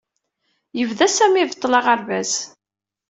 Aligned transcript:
Yebda 0.79 1.07
Sami 1.09 1.39
ibeṭṭel 1.41 1.73
aɣerbaz. 1.79 2.33